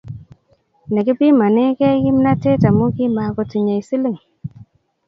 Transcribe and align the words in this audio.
Nekipimanekei 0.93 1.97
kimnatet 2.03 2.61
amu 2.69 2.85
kimakotinyei 2.95 3.85
siling 3.87 4.19